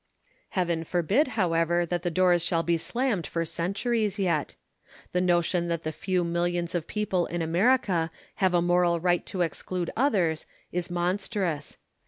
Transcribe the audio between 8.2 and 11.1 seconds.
have a moral right to exclude others is